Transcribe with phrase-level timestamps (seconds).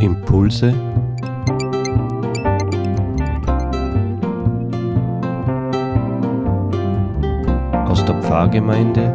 [0.00, 0.74] Impulse
[7.86, 9.10] aus der Pfarrgemeinde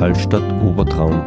[0.00, 1.22] Hallstatt Obertraum.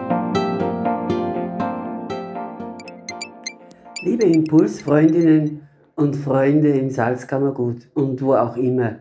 [4.01, 8.95] Liebe Impulsfreundinnen und Freunde im Salzkammergut und wo auch immer.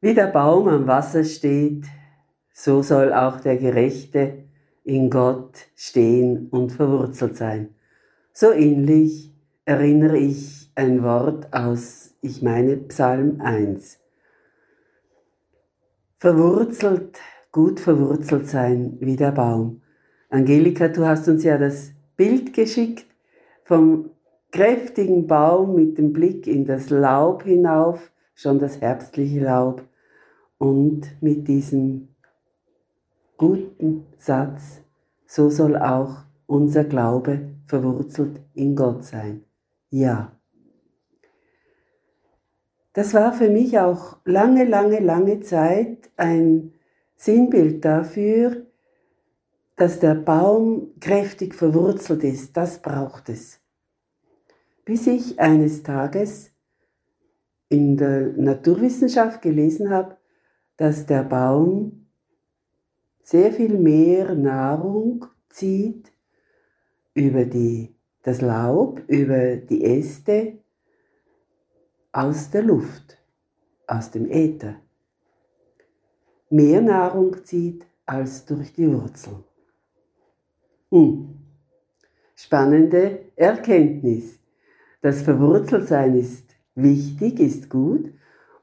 [0.00, 1.84] Wie der Baum am Wasser steht,
[2.62, 4.44] so soll auch der Gerechte
[4.84, 7.74] in Gott stehen und verwurzelt sein.
[8.32, 13.98] So ähnlich erinnere ich ein Wort aus, ich meine Psalm 1.
[16.18, 17.18] Verwurzelt,
[17.50, 19.82] gut verwurzelt sein wie der Baum.
[20.30, 23.06] Angelika, du hast uns ja das Bild geschickt
[23.64, 24.10] vom
[24.52, 29.82] kräftigen Baum mit dem Blick in das Laub hinauf, schon das herbstliche Laub,
[30.58, 32.11] und mit diesem
[33.42, 34.82] guten Satz,
[35.26, 39.42] so soll auch unser Glaube verwurzelt in Gott sein.
[39.90, 40.30] Ja.
[42.92, 46.72] Das war für mich auch lange, lange, lange Zeit ein
[47.16, 48.64] Sinnbild dafür,
[49.74, 52.56] dass der Baum kräftig verwurzelt ist.
[52.56, 53.58] Das braucht es.
[54.84, 56.52] Bis ich eines Tages
[57.68, 60.16] in der Naturwissenschaft gelesen habe,
[60.76, 62.01] dass der Baum
[63.22, 66.12] sehr viel mehr Nahrung zieht
[67.14, 70.58] über die, das Laub, über die Äste
[72.12, 73.18] aus der Luft,
[73.86, 74.76] aus dem Äther.
[76.50, 79.44] Mehr Nahrung zieht als durch die Wurzeln.
[80.90, 81.38] Hm.
[82.34, 84.38] Spannende Erkenntnis.
[85.00, 88.12] Das Verwurzeltsein ist wichtig, ist gut,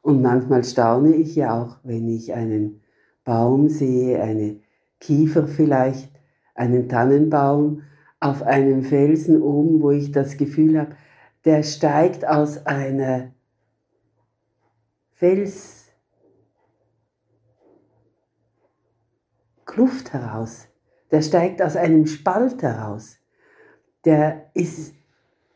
[0.02, 2.82] und manchmal staune ich ja auch, wenn ich einen
[3.30, 4.60] Baum sehe, eine
[5.00, 6.10] Kiefer vielleicht,
[6.56, 7.84] einen Tannenbaum
[8.20, 10.96] auf einem Felsen oben, wo ich das Gefühl habe,
[11.46, 13.30] der steigt aus einer
[15.14, 15.92] Felskluft
[20.12, 20.68] heraus.
[21.12, 23.20] Der steigt aus einem Spalt heraus.
[24.06, 24.96] Der ist,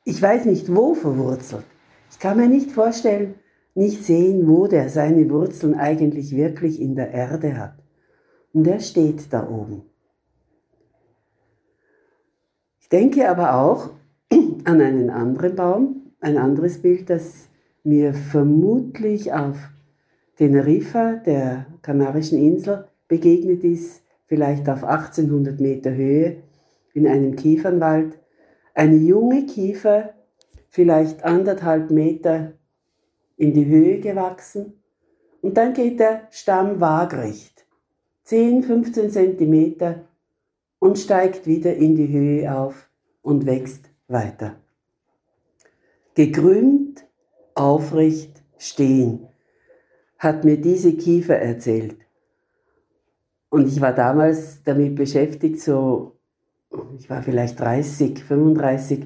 [0.04, 1.66] ich weiß nicht wo verwurzelt.
[2.12, 3.34] Ich kann mir nicht vorstellen,
[3.76, 7.76] nicht sehen, wo der seine Wurzeln eigentlich wirklich in der Erde hat.
[8.54, 9.84] Und er steht da oben.
[12.80, 13.90] Ich denke aber auch
[14.66, 17.50] an einen anderen Baum, ein anderes Bild, das
[17.84, 19.58] mir vermutlich auf
[20.38, 26.38] Teneriffa, der Kanarischen Insel, begegnet ist, vielleicht auf 1800 Meter Höhe
[26.94, 28.18] in einem Kiefernwald.
[28.74, 30.14] Eine junge Kiefer,
[30.70, 32.54] vielleicht anderthalb Meter
[33.38, 34.82] in die Höhe gewachsen
[35.42, 37.66] und dann geht der Stamm waagrecht,
[38.24, 40.06] 10, 15 Zentimeter
[40.80, 42.90] und steigt wieder in die Höhe auf
[43.22, 44.56] und wächst weiter.
[46.16, 47.06] Gekrümmt,
[47.56, 49.28] aufrecht, stehen,
[50.18, 51.98] hat mir diese Kiefer erzählt.
[53.50, 56.18] Und ich war damals damit beschäftigt, so,
[56.98, 59.06] ich war vielleicht 30, 35,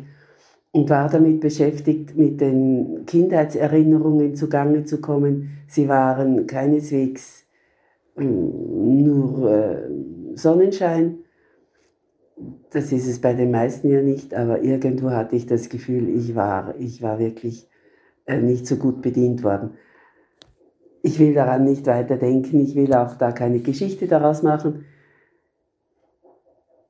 [0.71, 5.57] und war damit beschäftigt, mit den Kindheitserinnerungen zugange zu kommen.
[5.67, 7.45] Sie waren keineswegs
[8.15, 9.89] hm, nur äh,
[10.35, 11.19] Sonnenschein.
[12.69, 16.35] Das ist es bei den meisten ja nicht, aber irgendwo hatte ich das Gefühl, ich
[16.35, 17.67] war, ich war wirklich
[18.25, 19.71] äh, nicht so gut bedient worden.
[21.01, 24.85] Ich will daran nicht weiter denken, ich will auch da keine Geschichte daraus machen.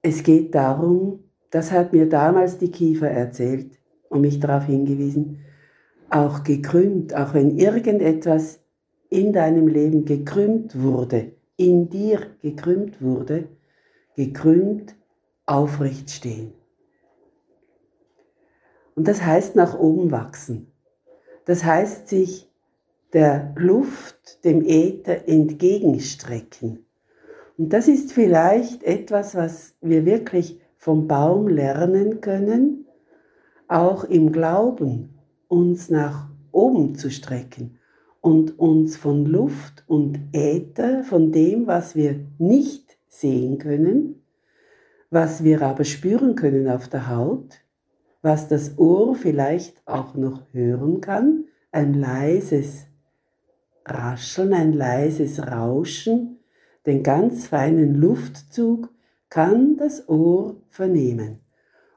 [0.02, 1.20] Es geht darum,
[1.52, 3.78] das hat mir damals die Kiefer erzählt
[4.10, 5.40] und mich darauf hingewiesen,
[6.10, 8.60] auch gekrümmt, auch wenn irgendetwas
[9.10, 13.48] in deinem Leben gekrümmt wurde, in dir gekrümmt wurde,
[14.16, 14.96] gekrümmt
[15.46, 16.54] aufrecht stehen.
[18.96, 20.72] Und das heißt nach oben wachsen.
[21.46, 22.52] Das heißt sich
[23.14, 26.86] der Luft, dem Äther entgegenstrecken.
[27.58, 32.86] Und das ist vielleicht etwas, was wir wirklich vom Baum lernen können,
[33.68, 35.10] auch im Glauben
[35.48, 37.78] uns nach oben zu strecken
[38.22, 44.24] und uns von Luft und Äther, von dem, was wir nicht sehen können,
[45.10, 47.62] was wir aber spüren können auf der Haut,
[48.22, 52.88] was das Ohr vielleicht auch noch hören kann, ein leises
[53.86, 56.40] Rascheln, ein leises Rauschen,
[56.86, 58.90] den ganz feinen Luftzug
[59.30, 61.42] kann das Ohr vernehmen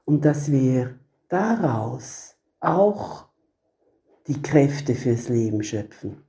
[0.04, 0.98] und dass wir
[1.28, 3.26] daraus auch
[4.26, 6.24] die Kräfte fürs Leben schöpfen.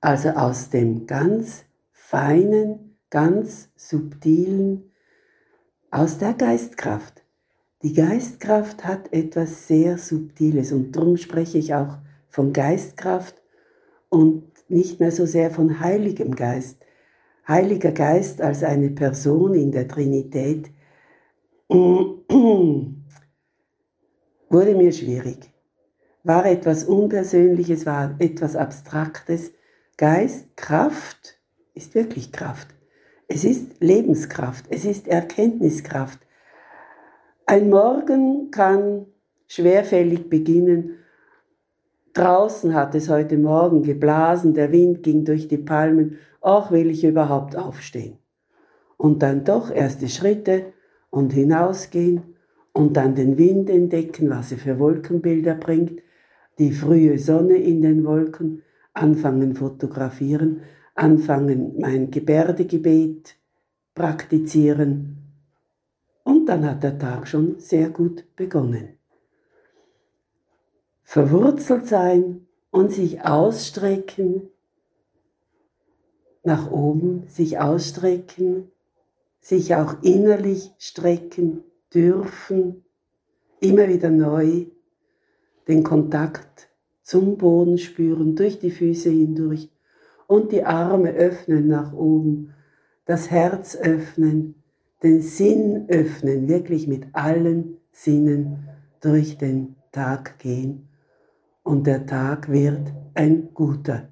[0.00, 4.90] Also aus dem ganz feinen, ganz subtilen,
[5.90, 7.22] aus der Geistkraft.
[7.82, 13.40] Die Geistkraft hat etwas sehr Subtiles und darum spreche ich auch von Geistkraft
[14.08, 16.78] und nicht mehr so sehr von Heiligem Geist.
[17.50, 20.70] Heiliger Geist als eine Person in der Trinität
[21.68, 22.94] wurde
[24.48, 25.50] mir schwierig.
[26.22, 29.52] War etwas Unpersönliches, war etwas Abstraktes.
[29.96, 31.40] Geist, Kraft
[31.74, 32.68] ist wirklich Kraft.
[33.26, 36.20] Es ist Lebenskraft, es ist Erkenntniskraft.
[37.46, 39.06] Ein Morgen kann
[39.48, 40.98] schwerfällig beginnen
[42.12, 46.18] Draußen hat es heute Morgen geblasen, der Wind ging durch die Palmen.
[46.40, 48.18] Ach, will ich überhaupt aufstehen?
[48.96, 50.72] Und dann doch erste Schritte
[51.10, 52.34] und hinausgehen
[52.72, 56.00] und dann den Wind entdecken, was er für Wolkenbilder bringt,
[56.58, 58.62] die frühe Sonne in den Wolken,
[58.92, 60.62] anfangen fotografieren,
[60.96, 63.36] anfangen mein Gebärdegebet
[63.94, 65.16] praktizieren.
[66.24, 68.99] Und dann hat der Tag schon sehr gut begonnen
[71.10, 74.42] verwurzelt sein und sich ausstrecken.
[76.44, 78.70] Nach oben, sich ausstrecken,
[79.40, 82.84] sich auch innerlich strecken dürfen,
[83.58, 84.66] immer wieder neu
[85.66, 86.68] den Kontakt
[87.02, 89.68] zum Boden spüren, durch die Füße hindurch
[90.28, 92.54] und die Arme öffnen nach oben,
[93.04, 94.54] das Herz öffnen,
[95.02, 98.68] den Sinn öffnen, wirklich mit allen Sinnen
[99.00, 100.86] durch den Tag gehen
[101.70, 104.08] und der Tag wird ein guter,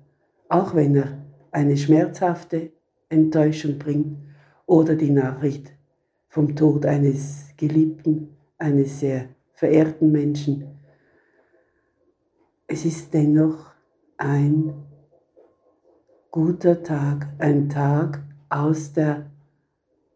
[0.48, 2.70] auch wenn er eine schmerzhafte
[3.08, 4.16] Enttäuschung bringt
[4.64, 5.72] oder die Nachricht
[6.28, 10.68] vom Tod eines Geliebten, eines sehr verehrten Menschen.
[12.68, 13.72] Es ist dennoch
[14.18, 14.72] ein
[16.30, 19.32] guter Tag, ein Tag aus der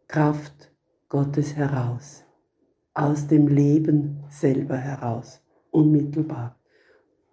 [0.06, 0.70] Kraft
[1.08, 2.24] Gottes heraus,
[2.94, 5.42] aus dem Leben selber heraus,
[5.72, 6.61] unmittelbar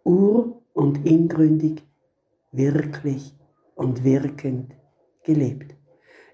[0.03, 1.83] ur- und ingründig,
[2.51, 3.35] wirklich
[3.75, 4.75] und wirkend
[5.23, 5.75] gelebt.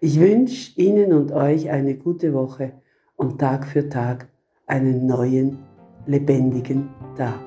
[0.02, 2.74] Ich wünsche Ihnen und euch eine gute Woche
[3.16, 4.28] und Tag für Tag
[4.68, 5.60] einen neuen,
[6.06, 7.40] lebendigen Tag.